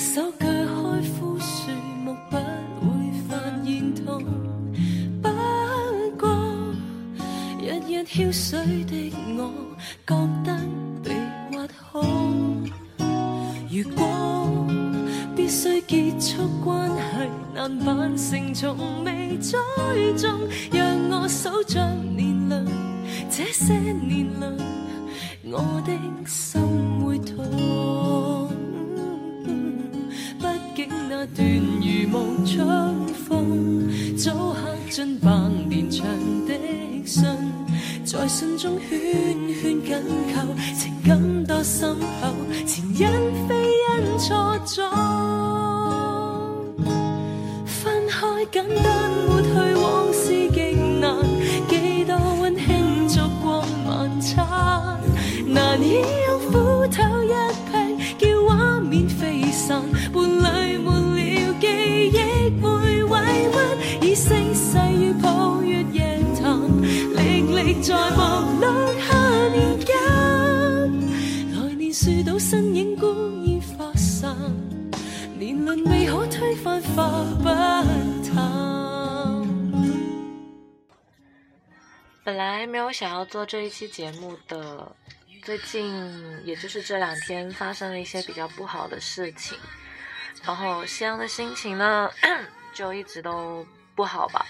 [0.00, 0.49] so good.
[55.52, 57.34] 难以用斧头一
[57.66, 57.72] 劈，
[58.18, 61.66] 叫画面飞散，伴侣没了记
[62.08, 62.18] 忆
[62.60, 63.12] 会委
[63.52, 63.56] 屈，
[64.06, 66.60] 以声细语抱月夜谈，
[67.16, 68.18] 历历在目
[68.60, 68.64] 录
[69.00, 69.08] 下
[69.48, 69.88] 年间，
[71.56, 73.06] 来年树倒身影孤
[73.44, 74.36] 已发散。
[75.38, 78.38] 年轮未可推翻，化不淡。
[82.22, 84.92] 本来没有想要做这一期节目的，
[85.50, 89.58] 最近也就是这两天发生了一些比较不好的事情，
[90.44, 92.08] 然后夕阳的心情呢
[92.72, 94.46] 就一直都不好吧。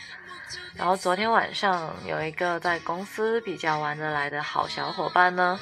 [0.75, 5.59] 然后昨天晚上有一个在公司比较玩得来的好小伙伴呢，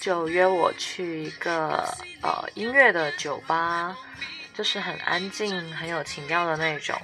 [0.00, 3.94] 就约我去一个呃音乐的酒吧，
[4.54, 6.98] 就是很安静、很有情调的那种，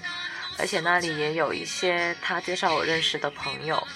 [0.58, 3.86] 而且那里也有一些他介绍我认识的朋友。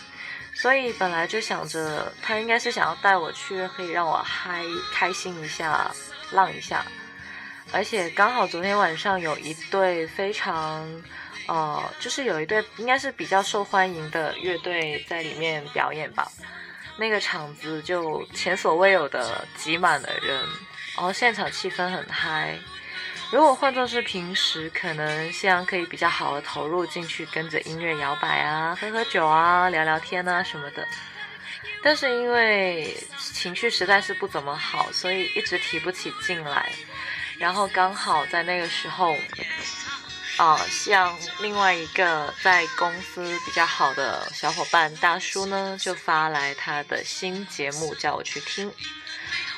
[0.63, 4.63] 所以本来就想着他应该是想要带我去，可以让我嗨
[4.93, 5.91] 开心一下、
[6.31, 6.87] 浪一下。
[7.73, 10.89] 而且刚好昨天晚上有一对非常，
[11.49, 16.31] 呃，就是有一对应该是比较受欢迎的乐队在里面表演吧。
[16.97, 20.39] 那个场子就前所未有的挤满了人，
[20.95, 22.57] 然后现场气氛很嗨。
[23.33, 30.87] 如果换作是平时，可能夕阳可以比较好的投入进去，跟着音乐摇摆啊，喝喝酒啊，聊聊天啊什么的。
[31.83, 36.71] 但是因为情绪实在是不怎么好，所以一直提不起劲来。
[37.39, 39.17] 然后刚好在那个时候，
[40.37, 48.71] 啊、像另外一个在公司比较好的小伙伴大叔呢，就发来他的新节目叫我去听。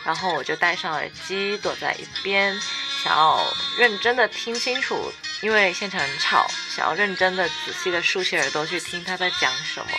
[0.05, 2.55] 然后我就戴上耳机，躲在一边，
[3.05, 9.91] 想要认真的听清楚，因为现场很吵，想要认真的、仔细的竖起耳朵去听他在讲什么，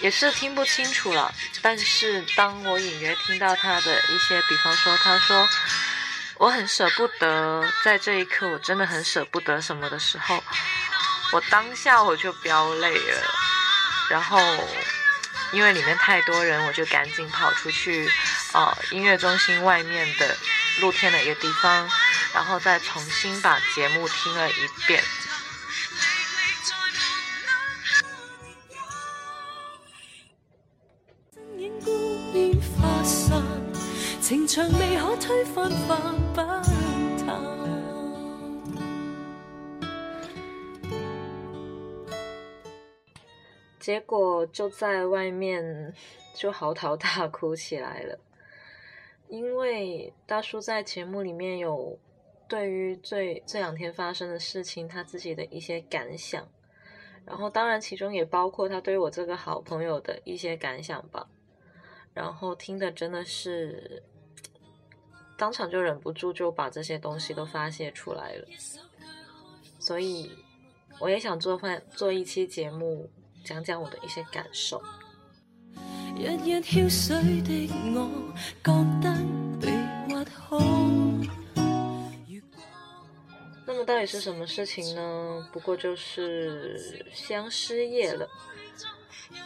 [0.00, 1.30] 也是听不清楚了。
[1.60, 5.46] 但是当我隐约听到他的一些，比方说他说
[6.38, 10.42] 我很舍不得，在这一刻我真的很舍不得什么的时候，
[11.32, 13.22] 我当下我就飙泪了，
[14.08, 14.40] 然后。
[15.52, 18.08] 因为里面太多人，我就赶紧跑出去，
[18.52, 20.36] 呃，音乐中心外面的
[20.80, 21.88] 露天的一个地方，
[22.34, 25.02] 然后再重新把节目听了一遍。
[34.20, 35.96] 情长未可推翻，化
[36.32, 36.62] 不淡。
[43.80, 45.92] 结果就在外面
[46.36, 48.16] 就嚎啕大哭起来了，
[49.30, 51.98] 因为大叔在节目里面有
[52.48, 56.46] 对于这这两天发生的事情他自己的一些感想，
[57.24, 61.28] 然后当然其中也包括他对我这个好朋友的一些感想吧，
[62.12, 64.02] 然后听的真的是
[65.38, 68.46] 当场就忍不住就把这些东西都发泄出来了，
[69.78, 70.30] 所以
[70.98, 73.10] 我也想做饭做一期节目。
[73.42, 74.82] 讲讲我的一些感受。
[76.22, 78.06] 日日跳水的我，
[78.62, 79.10] 觉得
[79.58, 79.72] 被
[80.14, 81.26] 挖空。
[83.64, 85.48] 那么到底是什么事情呢？
[85.50, 88.28] 不过就是相失业了，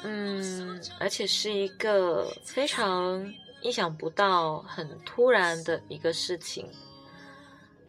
[0.02, 3.32] 嗯，而且是一个非常
[3.62, 6.68] 意想不到、很突然的一个事情，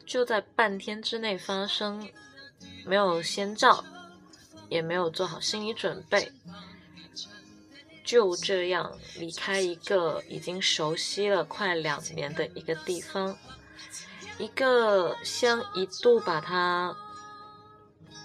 [0.05, 2.07] 就在半天之内发生，
[2.85, 3.83] 没有先兆。
[4.67, 6.27] 也没有做好心理准备，
[8.05, 13.35] 就这样离开一个已经熟悉了快两年的一个地方，
[14.37, 16.95] 一个像一度把它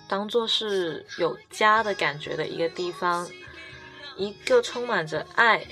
[0.06, 3.29] 当做是有家的感觉的一个地方，
[4.17, 5.67] 一个充满着爱，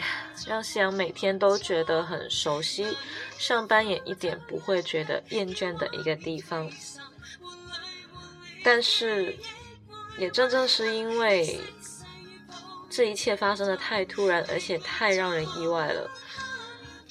[0.47, 2.97] 让夕阳每天都觉得很熟悉，
[3.37, 6.71] 上班也一点不会觉得厌倦的一个地方。
[8.65, 9.37] 但是，
[10.19, 11.61] 也正正是因为
[12.91, 16.11] 这一切发生的太突然，而且太让人意外了。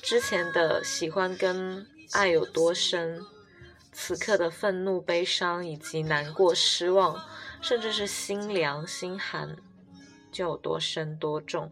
[0.02, 3.22] 之前的喜欢跟爱有多深，
[3.92, 7.22] 此刻的愤怒、悲伤以及难过、失望，
[7.62, 9.56] 甚至是心凉、心寒，
[10.32, 11.72] 就有多深多重。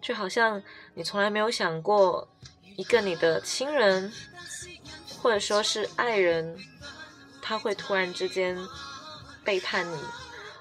[0.00, 0.62] 就好像
[0.94, 2.28] 你从来没有想过，
[2.76, 4.12] 一个你的亲人，
[5.20, 6.56] 或者说是爱人，
[7.42, 8.56] 他会突然之间
[9.44, 9.98] 背叛你，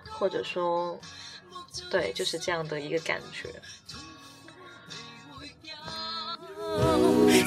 [0.10, 1.00] 或者说，
[1.89, 3.50] 对，就是这样的一个感觉。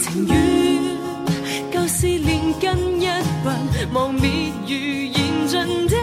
[0.01, 0.97] 情愿
[1.71, 3.07] 旧事连根一
[4.13, 4.53] 灭
[5.47, 5.97] 如的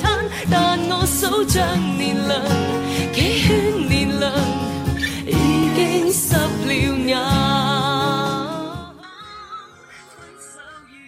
[0.00, 0.24] 炭。
[0.50, 2.30] 但我数着年轮，
[3.12, 4.32] 几圈年轮
[5.26, 5.30] 已
[5.74, 6.72] 经湿了
[7.06, 7.16] 眼。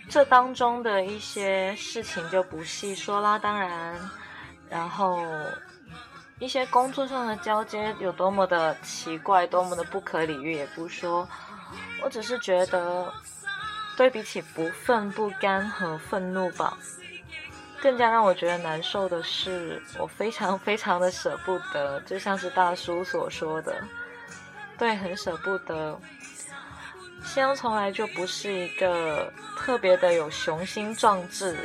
[0.09, 3.99] 这当中的一些事情就不细说啦，当然，
[4.71, 5.19] 然后
[6.45, 11.27] 一些工作上的交接有多么的奇怪，多么的不可理喻也不说，
[12.03, 13.11] 我只是觉得，
[13.97, 16.77] 对比起不愤不甘和愤怒吧，
[17.81, 23.83] 更加让我觉得难受的是，我非常非常的舍不得，就像是大叔所说的，
[24.77, 25.99] 对，很舍不得。
[27.25, 31.57] 夕阳从来就不是一个特别的有雄心壮志，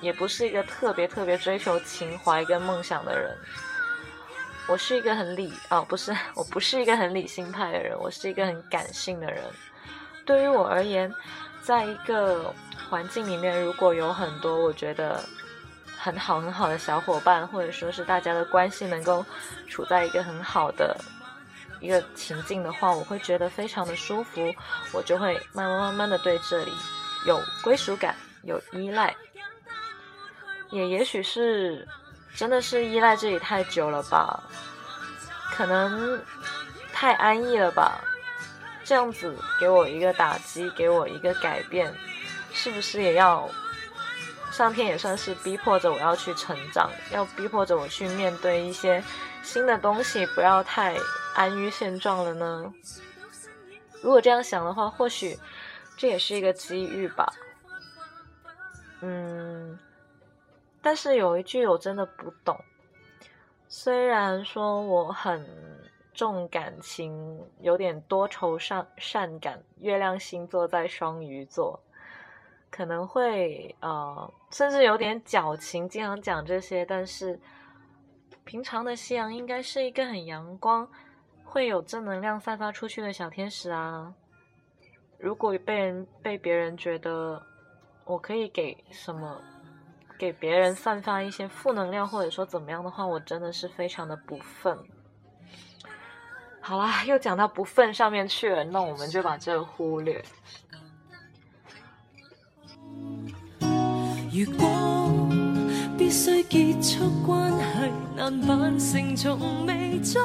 [0.00, 3.38] 也不是一个特别特别追求情怀跟梦想的人。
[4.70, 9.42] 我是一个很理哦，不是，我不是一个很理性派的人，我是一个很感性的人。
[10.24, 11.12] 对于我而言，
[11.60, 12.54] 在一个
[12.88, 15.20] 环境里面，如果有很多我觉得
[15.98, 19.26] 很好很好的小伙伴，或者说是大家的关系能够
[19.66, 20.96] 处在一个很好的
[21.80, 24.54] 一个情境的话，我会觉得非常的舒服，
[24.92, 26.72] 我就会慢慢慢慢的对这里
[27.26, 28.14] 有归属感，
[28.44, 29.12] 有依赖，
[30.70, 31.88] 也也许是
[32.34, 34.42] 真的是依赖这里太久了吧，
[35.52, 36.22] 可能
[36.92, 38.00] 太安逸了吧，
[38.84, 41.94] 这样子给我一个打击，给我一个改变，
[42.52, 43.48] 是不是也要
[44.50, 49.02] 上天也算是逼迫着我要去成长，要逼迫着我去面对一些
[49.42, 50.96] 新的东西，不要太
[51.34, 52.72] 安于现状了呢？
[54.02, 55.38] 如果这样想的话，或许
[55.96, 57.30] 这也是一个机遇吧。
[59.02, 59.78] 嗯，
[60.82, 62.56] 但是有一句我真的不懂，
[63.68, 65.46] 虽然说我很
[66.12, 71.78] 重感情，有点多愁善善感，月亮星座在双鱼座，
[72.70, 77.38] 可能会呃，甚至有点矫情，经常讲这些，但是
[78.44, 80.88] 平常的夕阳应该是一个很阳光。
[81.42, 84.14] 会有正能量散发出去的小天使啊！
[85.18, 87.44] 如果被人被别人觉得
[88.04, 89.42] 我可以给什么，
[90.20, 94.76] 给别人散发一些负能量，或者说怎么样的话，我真的是非常的不忿。
[96.60, 100.22] 好啦，又讲到不忿上面去了，那我们就把这个忽略。
[104.30, 104.68] 如果
[105.96, 110.20] 必须结束关系，难扮成从未栽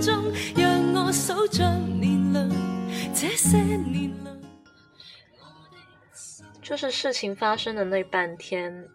[0.00, 0.22] 种，
[0.56, 2.48] 让我数着年轮，
[3.12, 4.40] 这些年轮。
[6.62, 8.88] 就是事情发生的那半天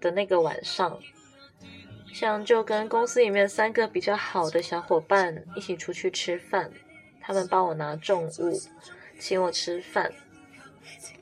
[0.00, 0.98] 的那个晚上，
[2.12, 6.70] 像就跟公司里面三个比较好的小伙伴一起出去吃饭，
[7.20, 8.60] 他们帮我拿重物，
[9.18, 10.12] 请我吃饭，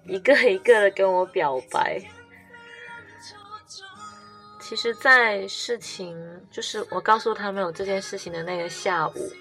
[0.07, 2.01] 一个一个的跟我表白。
[4.61, 6.15] 其实，在事情
[6.51, 9.33] 就是我告诉他们有这件事情的那个下午，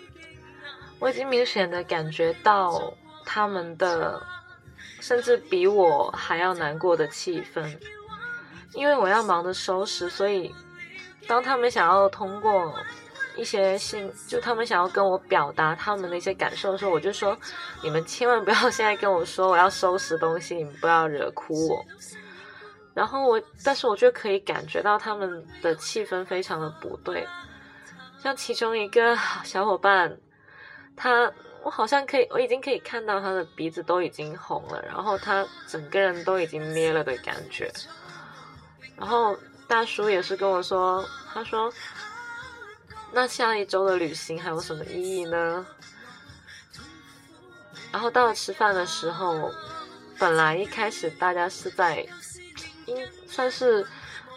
[1.00, 2.94] 我已经明显的感觉到
[3.26, 4.22] 他们的
[5.02, 7.78] 甚至比我还要难过的气氛，
[8.78, 10.54] 因为我要忙着收拾，所以
[11.28, 12.72] 当他们想要通过
[13.36, 17.36] 一些信，就他们想要跟我表达他们的一些感受的时候，我就说：
[17.82, 21.84] 你们千万不要现在跟我说我要收拾东西，你们不要惹哭我。
[22.94, 27.28] 然后我，但是我就可以感觉到他们的气氛非常的不对，
[28.22, 30.16] 像其中一个小伙伴，
[30.96, 31.32] 他
[31.64, 37.72] 我好像可以，我已经可以看到他的鼻子都已经红了，然后他整个人都已经捏了的感觉。
[38.98, 39.38] 然后
[39.68, 41.72] 大叔也是跟我说，他说，
[43.12, 45.66] 那下一周的旅行还有什么意义呢？
[47.92, 49.52] 然后到了吃饭的时候，
[50.20, 52.06] 本来一开始大家是在。
[52.88, 52.96] 应
[53.28, 53.86] 算是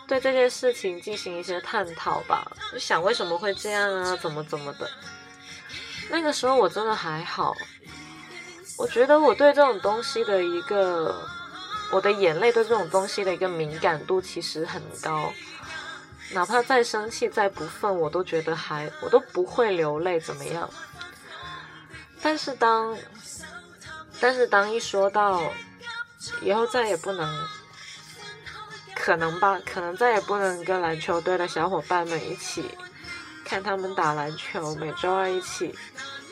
[0.08, 4.90] 对这件事情进行一些探讨吧，就想为什么会这样啊，怎么怎么的。
[6.10, 7.54] 那个时候我真的还好，
[8.76, 11.14] 我觉得我对这种东西的一个，
[11.90, 15.32] 我的眼泪对这种东西的一个敏感度其实很高，
[16.32, 20.70] 哪怕再生气再不忿，我都觉得还我都不会流泪怎么样。
[22.22, 22.96] 但是当，
[24.20, 25.42] 但是当一说到
[26.42, 27.46] 以后再也不能，
[28.94, 32.76] 可能吧，可能再也不能跟篮球队的小伙伴们一起。
[33.42, 35.74] 看他们打篮球，每周二一起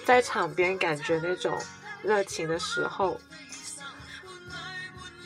[0.04, 1.58] 在场边感觉那种
[2.00, 3.20] 热情的时候，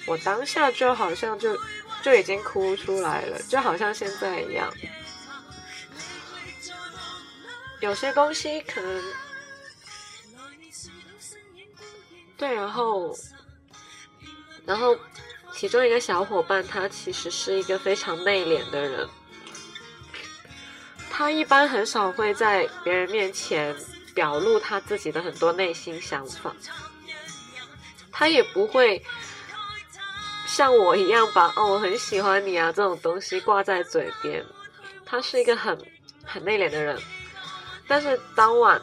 [0.06, 1.58] 我当下就好像就
[2.02, 4.72] 就已经哭出来了，就好像现在一样。
[7.80, 9.02] 有些东西可能
[12.36, 13.16] 对，然后
[14.64, 14.96] 然后
[15.52, 19.08] 其中一个小伙伴，他其实是一个非常内敛的人。
[21.10, 23.76] 他一般很少会在别人面前
[24.14, 26.54] 表露他自己的很多内心想法，
[28.10, 29.04] 他也不会
[30.54, 34.44] 像我一样把“哦，我很喜欢你啊”这种东西挂在嘴边。
[35.06, 35.76] 他是一个很
[36.26, 37.00] 很内敛的人，
[37.88, 38.80] 但是当晚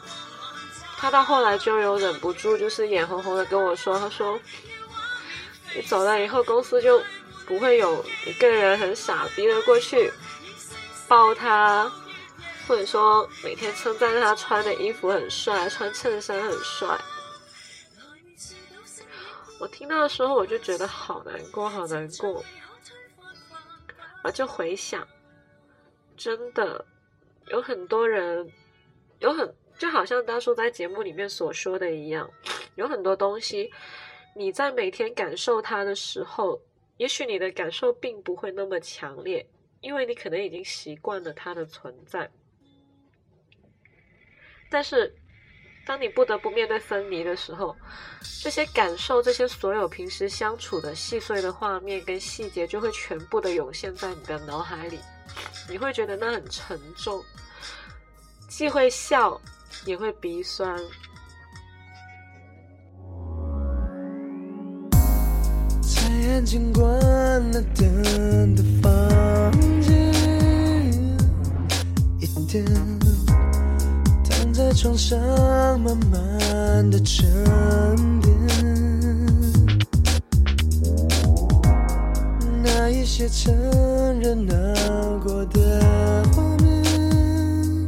[0.98, 4.40] 他到后来就有忍不住，就是眼红红的跟我说：“他说
[5.76, 7.00] 你走了以后，公司就
[7.46, 10.12] 不会有一个人很傻逼的过去
[11.08, 11.92] 抱他。”
[12.68, 16.88] 或者说每天称赞他穿的衣服很帅，穿衬衫很帅。
[19.60, 22.44] 我听到的时候，我就觉得好难过，好难过。
[24.24, 25.08] 啊，就回想，
[26.16, 26.86] 真的
[27.48, 28.50] 有很多人，
[29.20, 32.30] 有很就好像当初在节目里面所说的一样，
[32.76, 33.72] 有很多东西，
[34.36, 36.62] 你在每天感受它的时候，
[36.98, 39.46] 也许你的感受并不会那么强烈，
[39.82, 42.30] 因为你可能已经习惯了它的存在。
[44.70, 45.16] 但是，
[45.90, 47.76] 当你不得不面对分离的时候，
[48.44, 55.00] 这些感受，这些所有平时相处的细碎的画面跟细节，就会全部的涌现在你的脑海里。
[55.68, 57.20] 你会觉得那很沉重，
[58.48, 59.42] 既会笑，
[59.84, 60.80] 也会鼻酸。
[66.22, 66.86] 眼睛关
[67.52, 70.14] 了灯的房间，
[72.20, 73.09] 一点。
[74.70, 75.18] 在床上
[75.82, 77.26] 慢慢的沉
[78.22, 78.32] 淀，
[82.62, 83.52] 那一些曾
[84.20, 84.54] 热闹
[85.24, 87.88] 过的画面，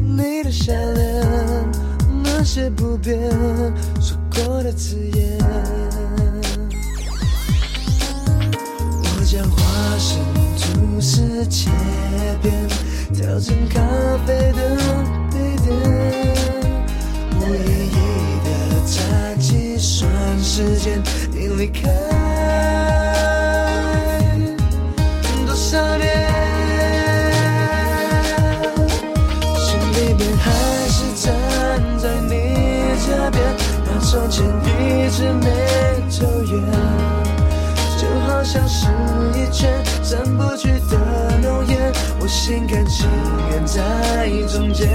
[0.00, 1.70] 你的笑脸，
[2.24, 3.30] 那些不变
[4.00, 5.38] 说过的字眼，
[8.96, 10.18] 我将花生
[10.56, 11.70] 吐司切
[12.40, 12.66] 片，
[13.12, 13.78] 调成咖
[14.26, 15.21] 啡的。
[17.40, 17.56] 无意
[17.88, 17.96] 义
[18.44, 18.48] 的
[18.86, 20.10] 在计算
[20.42, 21.90] 时间，你离开
[25.46, 26.02] 多少年？
[29.56, 30.50] 心里面还
[30.88, 31.30] 是站
[31.98, 32.32] 在你
[33.06, 33.42] 这边，
[33.84, 35.46] 那从前一直没，
[38.52, 38.86] 像是
[39.34, 41.90] 一圈散不去的浓烟，
[42.20, 43.08] 我心甘情
[43.50, 44.86] 愿在中间。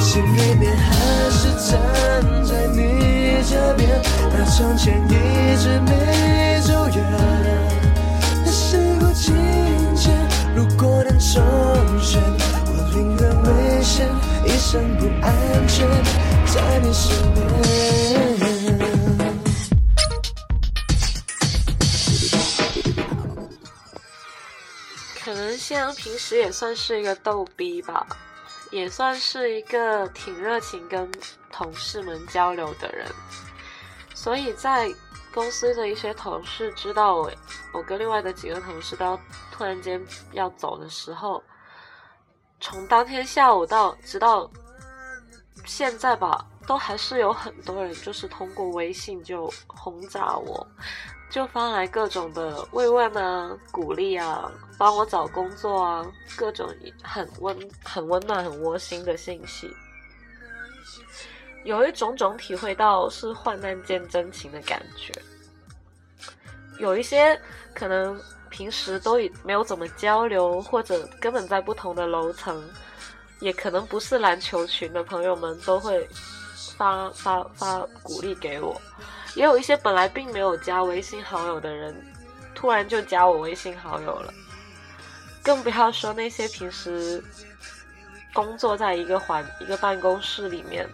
[0.00, 4.02] 心里面还是站在你这边，
[4.36, 7.04] 那从前一直没走远。
[8.44, 9.32] 那时过境
[9.94, 10.12] 迁，
[10.56, 11.40] 如果能重
[12.02, 12.20] 选，
[12.66, 14.08] 我宁愿危险，
[14.44, 15.32] 一生不安
[15.68, 15.86] 全，
[16.44, 18.55] 在你身边。
[25.66, 28.06] 可能谢阳平时也算是一个逗逼吧。
[28.72, 31.08] 也算是一个挺热情跟
[31.52, 33.06] 同事们交流的人，
[34.12, 34.92] 所以在
[35.32, 37.30] 公司的一些同事知道我，
[37.72, 39.18] 我跟另外的几个同事都要
[39.52, 41.40] 突然间要走的时候，
[42.60, 44.50] 从当天下午到直到
[45.64, 50.66] 现在吧，都还是有很多人就是通过微信就轰炸我。
[51.30, 56.06] 就发来各种的慰问啊、鼓励啊、帮我找工作啊，
[56.36, 56.68] 各种
[57.02, 59.74] 很温、很温暖、很窝心的信息，
[61.64, 65.12] 有一种种体会到是患难见真情的感觉。
[66.78, 67.40] 有一些
[67.74, 72.62] 可能平时都已没有怎么交流，或者根本在不同的楼层，
[73.40, 76.06] 也可能不是篮球群的朋友们，都会
[76.76, 78.78] 发发发鼓励给我。
[79.34, 81.96] 也有一些本来并没有加微信好友的人，
[82.54, 84.32] 突然就加我微信好友了。
[85.46, 87.22] 更不要说那些平时
[88.34, 90.84] 工作在一个环一个办公室里面，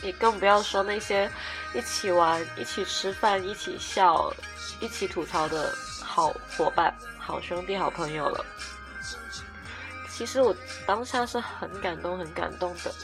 [0.00, 1.28] 也更不要说那些
[1.74, 4.32] 一起玩、一起吃饭、一起笑、
[4.80, 8.46] 一起吐槽的好伙伴、好兄弟、好朋友了。
[10.08, 10.54] 其实我
[10.86, 12.94] 当下是很感动、很感动的，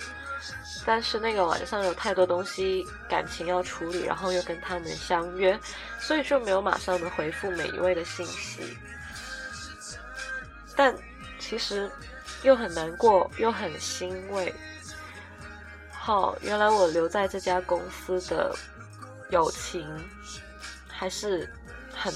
[0.86, 5.58] 但是那个晚上有太多东西、感情要处理，然后又跟他们相约，
[5.98, 8.78] 所以就没有马上的回复每一位的信息。
[10.76, 10.94] 但
[11.40, 11.90] 其实
[12.42, 14.54] 又很难过，又很欣慰。
[15.90, 18.54] 好，原来我留在这家公司的
[19.30, 19.84] 友情
[20.86, 21.52] 还是
[21.92, 22.14] 很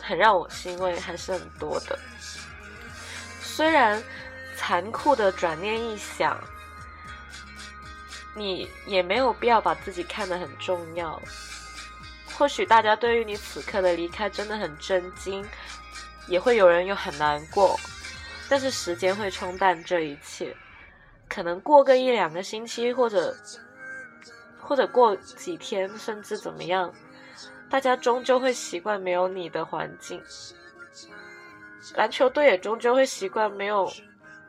[0.00, 1.98] 很让我欣慰，还是很多的。
[3.42, 4.00] 虽然
[4.56, 6.38] 残酷的转念一想，
[8.34, 11.20] 你也没有必要把自己看得很重要。
[12.38, 15.44] 或许大家对于你此刻的离开真的很震惊。
[16.30, 17.78] 也会有人又很难过，
[18.48, 20.56] 但是时间会冲淡这一切。
[21.28, 23.36] 可能过个一两个星期，或者
[24.60, 26.92] 或者过几天，甚至怎么样，
[27.68, 30.22] 大家终究会习惯没有你的环境。
[31.94, 33.92] 篮球队也终究会习惯没有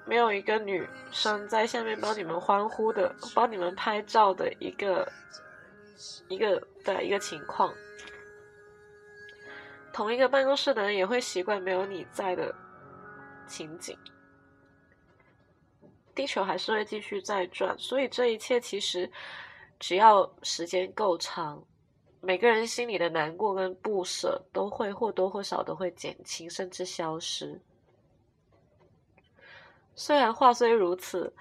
[0.06, 5.12] 没有一个女生在下面帮你们欢呼的、帮你们拍照的一个
[6.28, 7.74] 一个的一个情况。
[9.94, 12.54] 同一个办公室的人也会习惯没有你在的
[13.48, 13.98] 情景，
[16.16, 19.12] 地球还是会继续在转，所以这一切其实
[19.80, 21.62] 只要时间够长，
[22.22, 27.62] 每个人心里的难过跟不舍都会或多或少都会减轻，甚至消失。
[29.94, 31.34] 虽然话虽如此，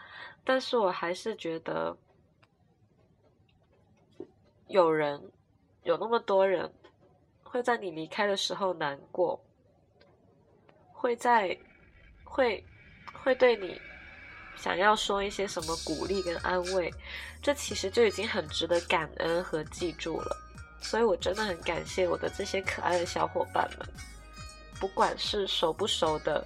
[0.45, 1.97] 但是我还是觉得
[4.67, 5.31] 有人，
[5.85, 6.73] 有那么多人。
[7.53, 9.45] 会在你离开的时候难过，
[10.93, 11.59] 会在
[12.23, 12.65] 会
[13.13, 13.77] 会对你
[14.57, 16.95] 想要说一些什么鼓励跟安慰，
[17.43, 20.37] 这其实就已经很值得感恩和记住了。
[20.81, 23.89] 所以我真的很感谢我的这些可爱的小伙伴们，
[24.79, 26.45] 不管是熟不熟的。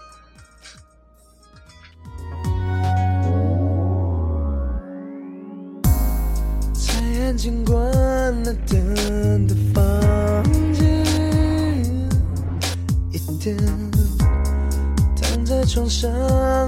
[13.45, 16.11] 躺在床上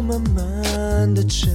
[0.05, 1.51] 慢慢的沉。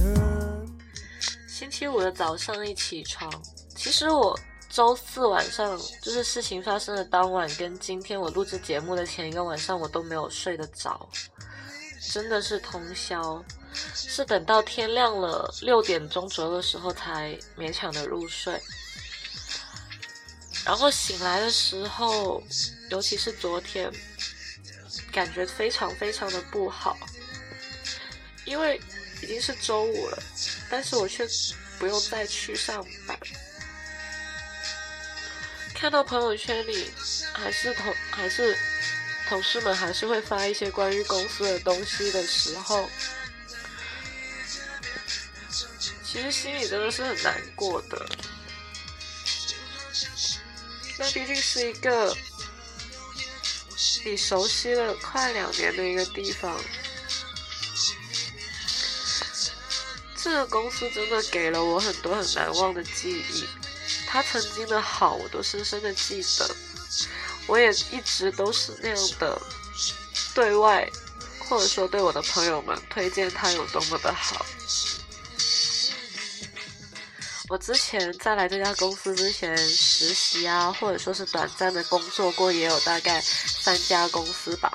[1.46, 3.30] 星期五的早上一起床，
[3.76, 4.36] 其实我
[4.68, 11.08] 周四晚上就是事情发生的当晚，跟今天我录制节目的前一个晚上，我都没有睡得着，
[12.10, 13.44] 真的是通宵，
[13.94, 18.60] 是等到天亮了六点钟左右的时候才勉强的入睡。
[20.64, 22.42] 然后醒来的时候，
[22.90, 23.88] 尤其是昨天。
[25.12, 26.98] 感觉非常非常的不好，
[28.46, 28.80] 因为
[29.22, 30.22] 已经是周五了，
[30.70, 31.28] 但是我却
[31.78, 33.18] 不用再去上班。
[35.74, 36.90] 看到朋友圈里
[37.34, 38.56] 还是同还是
[39.28, 42.88] 同事们还是会发一些关于公司的东西的时候，
[46.02, 48.08] 其实心里真的是很难过的。
[50.98, 52.16] 那毕竟是一个。
[54.04, 56.58] 你熟悉了快两年的一个地方，
[60.16, 63.44] 这个公司真的给了我很多很难忘的记忆。
[64.06, 66.54] 他曾经的好，我都深深的记得。
[67.46, 69.40] 我也一直都是那样的，
[70.34, 70.88] 对外
[71.38, 74.46] 或者说对我的朋友们推荐他有多么的好。
[77.52, 84.72] 我之前在来这家公司之前实习啊，或者说是短暂的工作过，也有大概三家公司吧。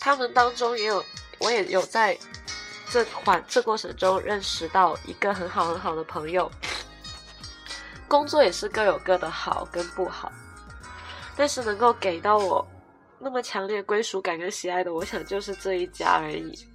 [0.00, 1.04] 他们当中也有，
[1.36, 2.18] 我也有在
[2.88, 6.50] 这环这过程中认识到一个很好很好的朋友。
[8.08, 10.32] 工作也是各有各的好跟不好，
[11.36, 12.66] 但是能够给到我
[13.18, 16.66] 那么强烈归属感跟喜爱的，我想就是这一家而已。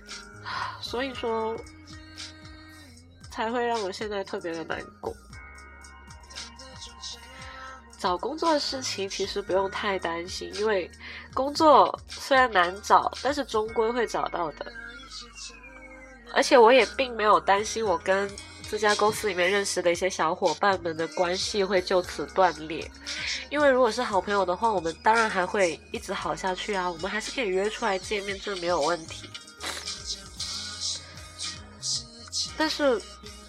[0.82, 1.56] 所以说。
[3.34, 5.12] 才会让我现在特别的难过。
[7.98, 10.88] 找工作的事情其实不用太担心，因为
[11.32, 14.72] 工作虽然难找，但是终归会找到的。
[16.32, 18.30] 而且我也并没有担心我跟
[18.70, 22.88] 这家公司里面认识的一些小伙伴们的关系会就此断裂，
[23.50, 29.28] 因为如果是好朋友的话，我们当然还会一直好下去啊，我们还是可以约出来见面，这没有问题。
[32.56, 33.02] 但是。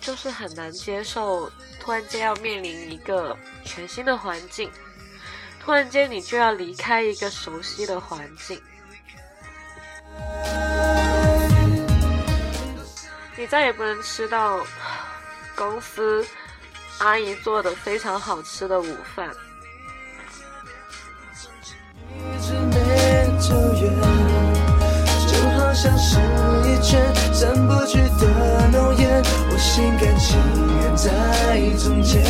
[0.05, 4.69] 就是很难接受突然间要面临一个全新的环境，
[5.59, 8.61] 突然间你就要离开一个熟悉的环境。
[13.35, 14.63] 你再也不能吃到
[15.55, 16.23] 公司
[16.99, 19.31] 阿姨做的非常好吃的午饭。
[25.27, 26.19] 就好像是
[26.69, 27.14] 一圈。
[27.45, 30.35] 散不去的浓烟，我心甘情
[30.79, 32.23] 愿在中间。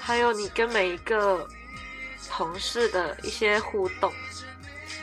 [0.00, 1.48] 还有你跟每一个
[2.30, 4.12] 同事的一些互动，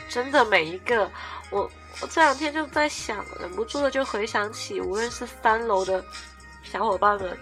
[0.08, 1.10] 真的每一个，
[1.50, 1.70] 我
[2.00, 6.02] 我这两天就在想，忍不住的就回想起，无论是三楼的
[6.62, 7.36] 小伙伴们，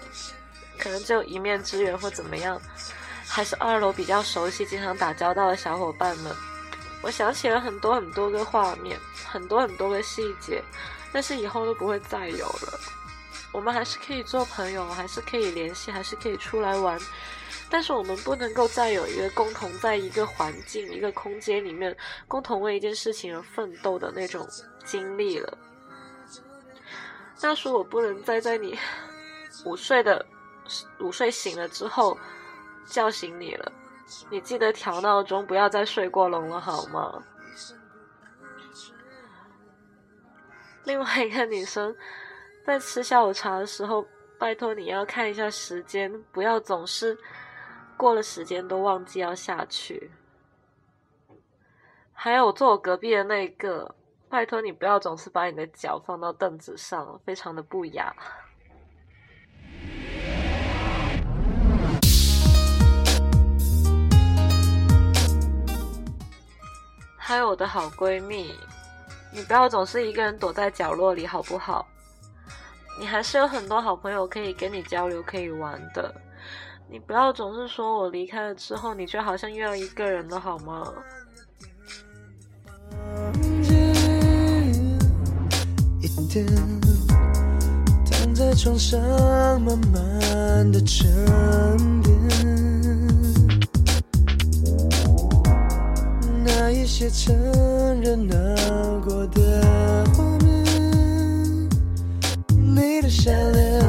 [0.79, 2.61] 可能只有一面之缘或怎么样，
[3.25, 6.35] 还是二楼比较熟悉、经常打交道的小伙伴们，
[7.03, 10.63] 我想起了很多很多个画面，很多很多个细节，
[11.13, 12.81] 但是以后都不会再有了。
[13.53, 17.01] 我们还是可以做朋友，还是可以联系，还是可以出来玩。
[17.71, 24.47] 但是我们不能够再有一个共同在一个环境、一个空间里面，共同为一件事情而奋斗的那种
[24.85, 25.57] 经历了。
[27.41, 28.79] 那时我不能再在你
[29.65, 30.25] 午睡的
[30.99, 32.19] 午睡醒了之后
[32.87, 33.73] 叫醒你了，
[34.31, 37.23] 你记得调闹钟，不要再睡过笼了好吗？
[40.85, 41.95] 另外一个女生
[42.65, 44.07] 在吃下午茶的时候，
[44.39, 47.17] 拜托你要看一下时间，不要总是。
[47.97, 50.09] 过了时间都忘记要下去。
[52.13, 53.93] 还有坐我隔壁的那个，
[54.29, 58.15] 拜托你不要总是把你的脚放到凳子上，非常的不雅。
[67.29, 68.55] 还有我的好闺蜜，
[69.31, 71.87] 你不要总是一个人躲在角落里，好不好？
[72.99, 76.11] 你还是有很多好朋友可以跟你交流、可以玩的。
[76.89, 80.91] 你不要总是说我离开了之后，你就好像又要一个人了，好吗？
[88.11, 88.99] 躺在床上
[89.61, 91.07] 慢慢的沉
[92.01, 92.08] 淀
[96.89, 97.37] 些承
[98.01, 98.57] 认难
[99.03, 99.63] 过的
[100.17, 100.65] 画面，
[102.57, 103.85] 你的笑脸，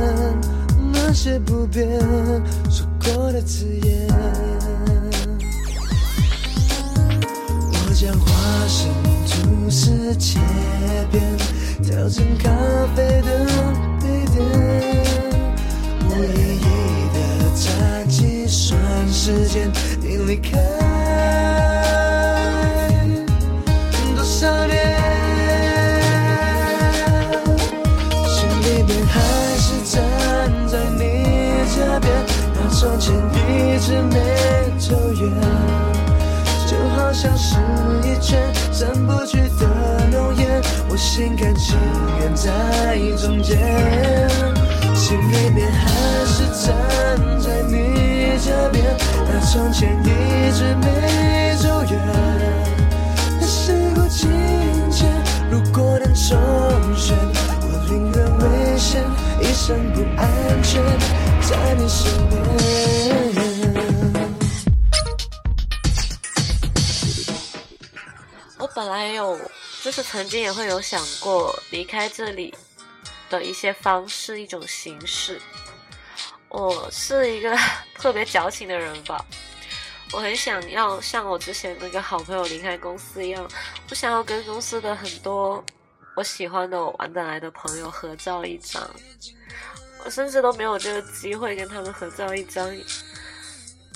[0.92, 1.88] 那些不变。
[3.22, 4.08] 我的字眼，
[7.72, 8.28] 我将花
[8.68, 8.88] 生
[9.28, 10.40] 吐司切
[11.12, 11.38] 片，
[11.82, 12.52] 调成咖
[12.96, 13.46] 啡的
[14.00, 14.46] 杯垫。
[16.06, 16.68] 无意义
[17.16, 17.18] 的
[17.56, 18.78] 在计算
[19.12, 20.60] 时间，你离开。
[37.22, 37.56] 像是
[38.06, 38.40] 一圈
[38.72, 41.78] 散不去的浓烟，我心甘情
[42.22, 43.60] 愿在中间，
[44.96, 45.90] 心里面还
[46.26, 48.96] 是站在你这边。
[49.28, 52.00] 那从前一直没走远，
[53.42, 54.30] 那时过境
[54.90, 55.10] 迁，
[55.52, 56.38] 如果能重
[56.96, 57.18] 选，
[57.64, 59.04] 我宁愿危险，
[59.42, 60.82] 一生不安全。
[61.42, 63.49] 在你身边。
[68.80, 69.38] 本来有，
[69.84, 72.56] 就是曾经也会有想过离开这里
[73.30, 75.38] 的一些方式、一种形式。
[76.48, 77.54] 我是一个
[77.96, 79.22] 特别矫情的人吧，
[80.14, 83.46] 我很想要像我之前那个好朋友离开公司一样，
[83.90, 85.62] 我想要跟公司的很多
[86.16, 88.90] 我喜欢的、我玩得来的朋友合照一张。
[90.06, 92.74] 我甚至都没有这个机会跟他们合照一张，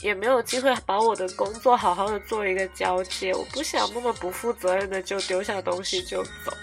[0.03, 3.33] 也没有机会把我的工作好好的做一个交接。
[3.33, 6.55] 我不想那么不负责任的就丢下东西就走，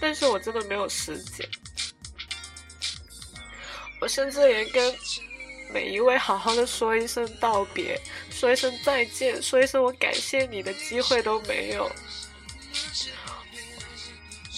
[0.00, 1.46] 但是我真的没有时间。
[4.00, 4.94] 我甚至连跟
[5.72, 11.90] 每一位好好的说一声道别、说一声再见、说一声我感谢你的机会都没有。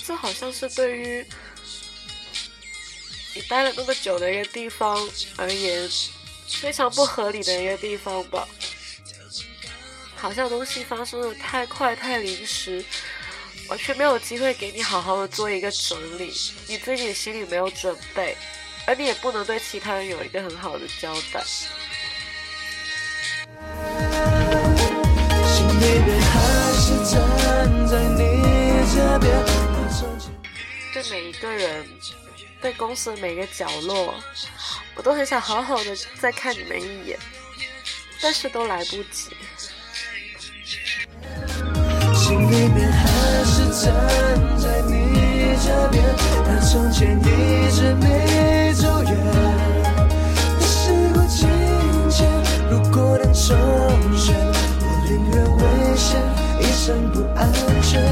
[0.06, 1.26] 这好像是对于……
[3.34, 5.88] 你待了那么久的一个地方而言，
[6.48, 8.48] 非常不合理的一个地方吧？
[10.16, 12.84] 好像东西发生的太快太临时，
[13.68, 16.32] 完全没有机会给你好好的做一个整理，
[16.66, 18.36] 你自己心里没有准备，
[18.84, 21.44] 而你也不能对其他人有一个很好的交代。
[30.92, 31.86] 对每一个人。
[32.60, 34.14] 对公司的每个角落，
[34.96, 37.18] 我都很想好好的再看你们一眼，
[38.20, 39.36] 但是都来不及。
[42.14, 43.06] 心里面还
[43.44, 43.94] 是站
[44.58, 46.04] 在你这边，
[46.46, 49.12] 那从前一直没走远。
[50.60, 51.48] 时过境
[52.10, 52.28] 迁，
[52.70, 53.56] 如果能重
[54.16, 54.34] 选，
[54.80, 56.20] 我宁愿危险，
[56.60, 58.02] 一生不安全，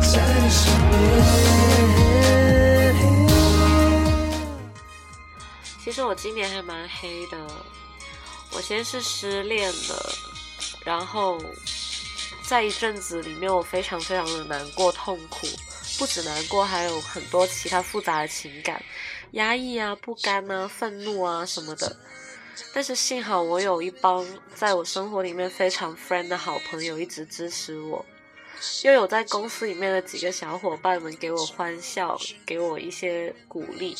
[0.00, 1.89] 在你身边。
[5.90, 7.36] 其实我今年还蛮黑的，
[8.52, 10.12] 我先是失恋了，
[10.84, 11.36] 然后
[12.44, 15.48] 在一阵子里面，我非常非常的难过、痛苦，
[15.98, 18.80] 不止难过，还有很多其他复杂的情感，
[19.32, 21.96] 压抑啊、不甘啊、愤怒啊什么的。
[22.72, 24.24] 但是幸好我有一帮
[24.54, 28.06] 在我生活里面非常 friend 的好朋友一直支持我，
[28.84, 33.96] 又有在公司里面的几个小伙伴们给我欢笑，给我一些鼓励，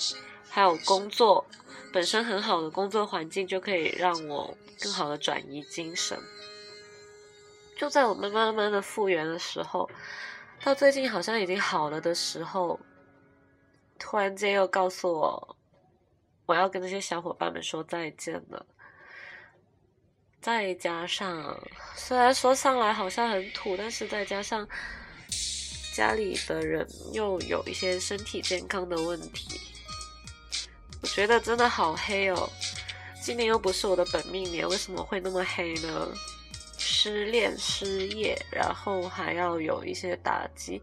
[0.48, 1.44] 还有工作
[1.92, 6.18] 本身很好的工作环境就可以让我更好的转移精神。
[7.76, 9.90] 就在我慢慢慢慢的复原的时候，
[10.62, 12.78] 到最近好像已经好了的时候，
[13.98, 15.56] 突然间又告诉我，
[16.46, 18.66] 我要跟这些小伙伴们说再见了。
[20.42, 21.58] 再加上，
[21.96, 24.66] 虽然说上来好像很土，但是再加上
[25.94, 29.58] 家里的人又有一些身体健康的问题，
[31.02, 32.48] 我觉得真的好黑哦。
[33.22, 36.08] 今年又不是我的本命年，为什么会那么黑呢？
[36.78, 40.80] 失恋、失业，然后还要有一些打击。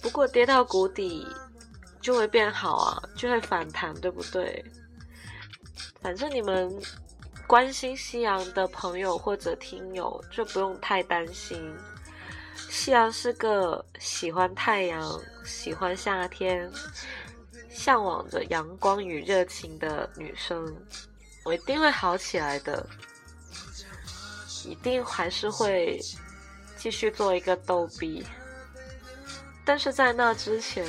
[0.00, 1.26] 不过跌到谷底
[2.00, 4.64] 就会变好啊，就会反弹，对不对？
[6.00, 6.70] 反正你们
[7.46, 11.74] 关心夕阳的朋友或者听友就不用太担心。
[12.56, 16.70] 夕阳是个喜欢太阳、喜欢夏天、
[17.68, 20.74] 向往着阳光与热情的女生，
[21.44, 22.86] 我一定会好起来的，
[24.64, 26.00] 一定还是会
[26.76, 28.24] 继续做一个逗比。
[29.64, 30.86] 但是在那之前，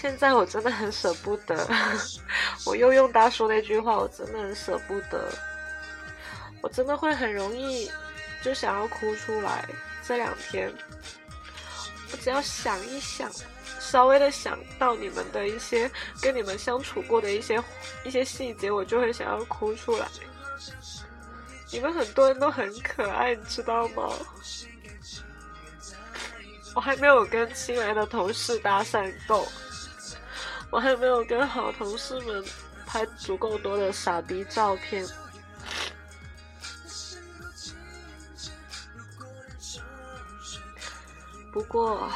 [0.00, 1.68] 现在我真的很舍不得。
[2.64, 5.32] 我又用大叔那句话，我真的很舍不得。
[6.60, 7.90] 我真的会很容易
[8.42, 9.68] 就想要哭出来。
[10.06, 10.72] 这两天，
[12.12, 13.30] 我只要想一想，
[13.80, 15.90] 稍微的想到你们的一些
[16.22, 17.62] 跟你们相处过的一些
[18.04, 20.06] 一些细节，我就会想要哭出来。
[21.72, 24.08] 你们很多人都很可爱，你知道吗？
[26.74, 29.46] 我还没有跟新来的同事搭讪够，
[30.70, 32.44] 我还没有跟好同事们
[32.86, 35.06] 拍足够多的傻逼照片。
[41.50, 42.08] 不过，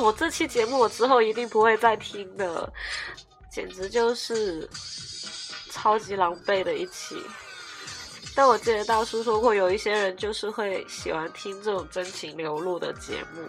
[0.00, 2.72] 我这期节目我之后一定不会再听的，
[3.52, 4.68] 简直就是
[5.70, 7.22] 超级狼狈的一期。
[8.34, 13.46] 但我记得大叔说过，有一些人就是会喜欢听这种真情流露的节目，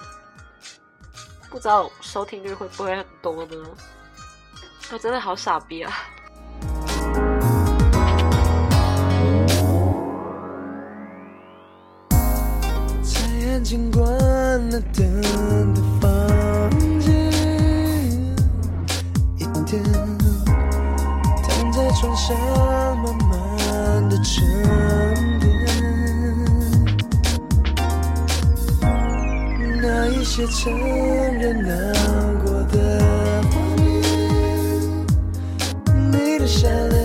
[1.52, 3.58] 不知道收听率会不会很多呢？
[4.94, 5.92] 我真的好傻逼啊！
[13.04, 13.20] 在
[13.52, 14.02] 安静关
[14.70, 15.22] 了灯
[15.74, 16.10] 的房
[17.02, 17.12] 间，
[19.36, 19.84] 一天
[21.44, 22.34] 躺在床上，
[22.98, 24.71] 慢慢的沉
[30.34, 31.94] 些承认难
[32.46, 34.02] 过的画面，
[36.10, 36.98] 你的善良，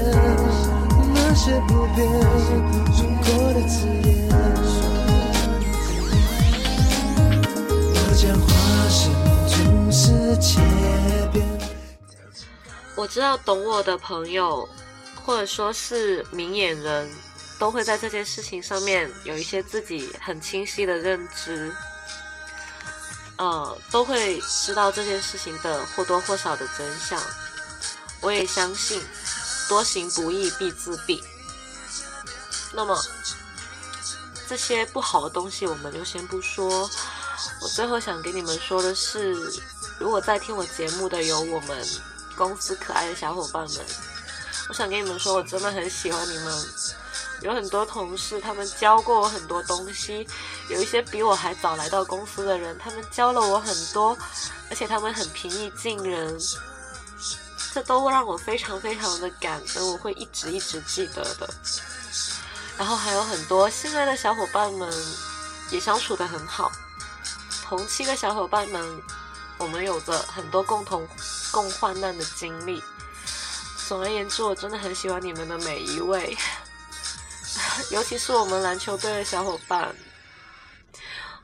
[1.12, 4.30] 那些不变用过的字眼。
[7.96, 8.46] 我将化
[8.88, 9.10] 身
[9.48, 10.60] 蛛丝切
[11.32, 11.44] 边。
[12.94, 14.68] 我知道懂我的朋友，
[15.24, 17.10] 或者说是明眼人，
[17.58, 21.72] 都会在这件事情上面有一些自己很清晰的认知，
[23.36, 27.20] 呃，都会知道这件事情的或多或少的真相。
[28.22, 29.02] 我也相信，
[29.68, 31.22] 多行不义必自毙。
[32.72, 32.98] 那么，
[34.48, 36.90] 这些不好的东西我们就先不说。
[37.60, 39.34] 我最后想给你们说的是，
[39.98, 41.86] 如果在听我节目的有我们
[42.36, 43.86] 公司可爱的小伙伴们，
[44.68, 46.68] 我想跟你们说，我真的很喜欢你们。
[47.46, 50.26] 有很多同事，他们教过我很多东西，
[50.68, 54.18] 有一些比我还早来到公司的人，他们教了我很多，
[54.68, 56.36] 而且他们很平易近人，
[57.72, 61.48] 这都让我非常非常的感恩，我会一直一直记得的。
[62.76, 64.92] 然后还有很多新来的小伙伴们
[65.70, 66.72] 也相处得很好，
[67.62, 69.02] 同期的小伙伴们，
[69.56, 71.06] 我们有着很多共同
[71.52, 72.82] 共患难的经历，
[73.86, 76.36] 总而言之，我真的很喜欢你们的每一位，
[77.90, 79.94] 尤其是我们篮球队的小伙伴。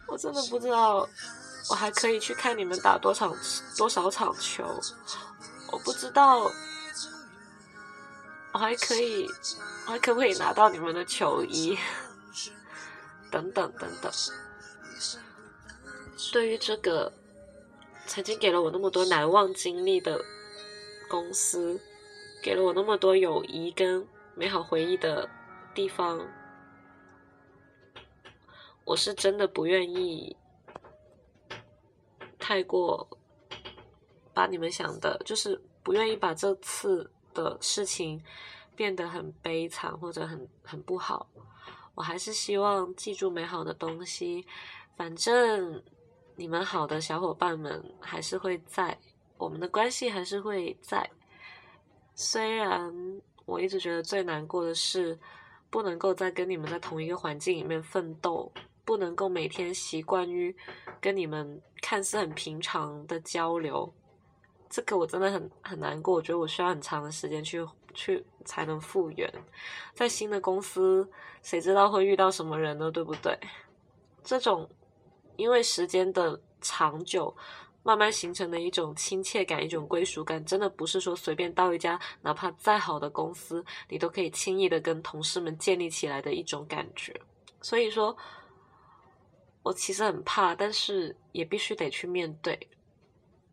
[0.06, 1.08] 我真的不知道，
[1.70, 3.34] 我还可以去看你们打多场
[3.76, 4.64] 多少场球。
[5.70, 6.50] 我不知道，
[8.52, 9.26] 我还可以，
[9.86, 11.78] 我还可不可以拿到你们的球衣？
[13.30, 14.12] 等等等等。
[16.32, 17.10] 对于这个
[18.06, 20.22] 曾经给了我那么多难忘经历的
[21.08, 21.80] 公司，
[22.42, 25.26] 给了我那么多友谊跟美好回忆的
[25.74, 26.20] 地方。
[28.84, 30.36] 我是真的不愿意
[32.38, 33.08] 太过
[34.34, 38.20] 把你们想的，就是不愿意把这次的事情
[38.74, 41.28] 变得很悲惨或者很很不好。
[41.94, 44.44] 我还是希望记住美好的东西，
[44.96, 45.82] 反正
[46.34, 48.98] 你们好的小伙伴们还是会在，
[49.38, 51.08] 我们的关系还是会在。
[52.16, 52.92] 虽然
[53.44, 55.18] 我一直觉得最难过的是
[55.72, 58.52] 不能够再跟你们在同一个环境里面奋斗。
[58.84, 60.54] 不能够每天习惯于
[61.00, 63.94] 跟你们看似很平常的交流，
[64.68, 66.14] 这个我真的很很难过。
[66.14, 69.32] 我觉得我需要很长的时间去去才能复原。
[69.94, 71.08] 在新的公司，
[71.42, 72.90] 谁知道会遇到什么人呢？
[72.90, 73.38] 对不对？
[74.24, 74.68] 这种
[75.36, 77.32] 因为时间的长久，
[77.82, 87.14] 慢慢形成的一种亲切感、一种归属感，真的不是说随便到一家哪怕再好的公司，你都可以轻易的跟同事们建立起来的一种感觉。
[87.60, 88.16] 所以说。
[89.64, 92.68] 我其实很怕，但是也必须得去面对。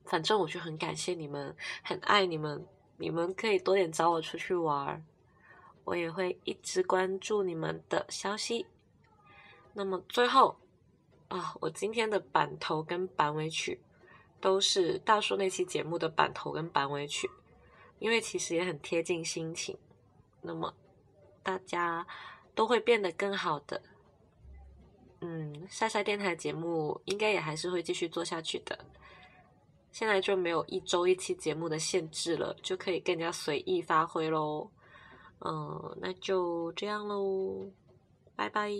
[0.05, 2.65] 反正我就很感谢你们，很爱你们。
[2.97, 5.05] 你们可以多点找我出去玩，
[5.83, 8.65] 我也会一直关注你们的消息。
[9.73, 10.57] 那么最后
[11.27, 13.79] 啊，我今天的版头跟版尾曲
[14.39, 17.29] 都是大叔那期节目的版头跟版尾曲，
[17.99, 19.77] 因为其实也很贴近心情。
[20.41, 20.73] 那么
[21.43, 22.05] 大家
[22.55, 23.81] 都会变得更好的。
[25.21, 28.79] 嗯，晒晒电台节目应该也还是会继续做下去的。
[29.91, 34.69] 现在就没有一周一期节目的限制了，就可以更加随意发挥喽。
[35.39, 37.69] 嗯，那就这样喽，
[38.35, 38.71] 拜拜。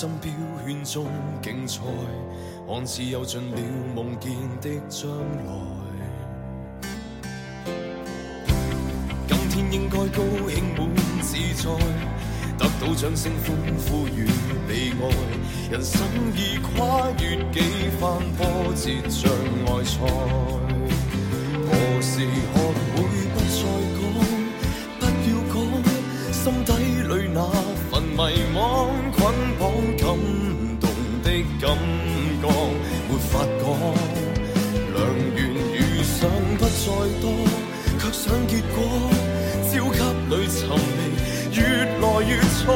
[0.00, 0.32] 针标
[0.64, 1.04] 圈中
[1.42, 1.82] 竞赛，
[2.66, 3.56] 看似又尽了
[3.94, 4.32] 梦见
[4.62, 5.10] 的将
[5.44, 5.52] 来。
[9.28, 10.88] 今天应该高兴满
[11.20, 11.68] 自在，
[12.56, 13.54] 得到掌声欢
[13.90, 14.24] 呼与
[14.66, 15.02] 被爱，
[15.70, 16.00] 人生
[16.34, 17.60] 已跨越几
[18.00, 19.30] 番波折障
[19.66, 20.00] 碍赛。
[21.68, 22.56] 何时学会
[22.94, 24.00] 不再讲，
[24.98, 25.54] 不要讲，
[26.32, 26.72] 心底
[27.06, 27.38] 里那
[27.90, 28.18] 份迷
[28.56, 29.09] 惘。
[31.60, 31.76] 感
[32.40, 32.44] 觉
[33.08, 33.64] 没法讲，
[34.94, 34.98] 良
[35.36, 35.38] 缘
[35.72, 36.18] 遇上
[36.58, 36.84] 不再
[37.20, 37.24] 多，
[37.98, 38.76] 却想结果，
[39.70, 40.58] 焦急里寻
[40.96, 40.98] 觅，
[41.54, 41.58] 越
[42.00, 42.66] 来越错，